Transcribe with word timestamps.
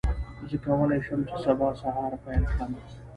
زه 0.49 0.55
کولی 0.65 0.99
شم 1.05 1.21
چې 1.29 1.35
سبا 1.43 1.69
سهار 1.81 2.13
پیل 2.23 2.43
کړم. 2.51 2.71